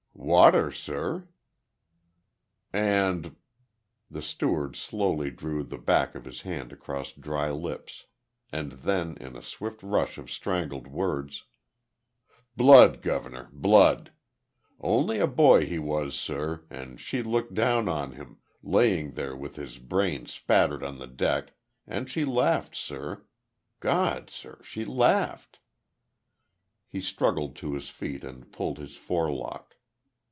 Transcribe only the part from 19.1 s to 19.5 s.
there